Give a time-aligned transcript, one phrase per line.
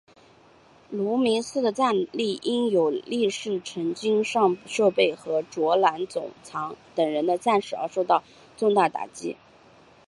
[0.89, 8.23] 芦名氏的战力因有力家臣金上盛备和佐濑种常等人的战死而受到
[8.57, 9.37] 重大打击。